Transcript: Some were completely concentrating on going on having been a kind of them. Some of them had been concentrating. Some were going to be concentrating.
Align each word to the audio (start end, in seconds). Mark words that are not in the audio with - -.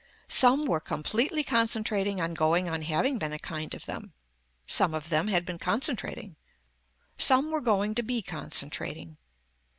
Some 0.33 0.65
were 0.65 0.79
completely 0.79 1.43
concentrating 1.43 2.19
on 2.19 2.33
going 2.33 2.67
on 2.67 2.81
having 2.81 3.19
been 3.19 3.33
a 3.33 3.37
kind 3.37 3.71
of 3.75 3.85
them. 3.85 4.13
Some 4.65 4.95
of 4.95 5.09
them 5.09 5.27
had 5.27 5.45
been 5.45 5.59
concentrating. 5.59 6.37
Some 7.19 7.51
were 7.51 7.61
going 7.61 7.93
to 7.93 8.01
be 8.01 8.23
concentrating. 8.23 9.17